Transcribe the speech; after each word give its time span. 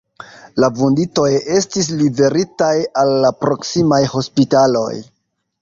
La 0.61 0.69
vunditoj 0.79 1.27
estis 1.57 1.91
liveritaj 1.99 2.73
al 3.03 3.15
la 3.27 3.33
proksimaj 3.45 4.03
hospitaloj. 4.17 4.91